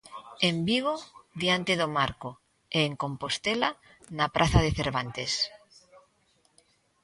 [0.49, 0.95] En Vigo,
[1.41, 2.29] diante do Marco
[2.77, 3.69] e en Compostela,
[4.17, 5.33] na Praza de Cervantes.